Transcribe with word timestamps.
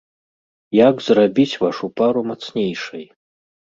Як 0.77 0.95
зрабіць 1.09 1.59
вашу 1.65 1.85
пару 2.01 2.19
мацнейшай? 2.31 3.03